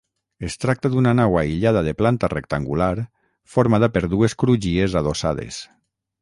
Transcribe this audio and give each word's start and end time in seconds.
Es 0.45 0.53
tracta 0.63 0.89
d'una 0.93 1.11
nau 1.17 1.35
aïllada 1.41 1.83
de 1.87 1.93
planta 1.99 2.29
rectangular, 2.33 2.87
formada 3.57 3.91
per 3.99 4.03
dues 4.15 4.37
crugies 4.45 4.97
adossades. 5.05 5.63